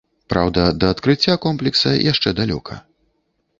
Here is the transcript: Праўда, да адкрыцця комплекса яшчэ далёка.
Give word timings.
Праўда, 0.33 0.63
да 0.83 0.89
адкрыцця 0.93 1.35
комплекса 1.45 1.93
яшчэ 2.11 2.35
далёка. 2.43 2.83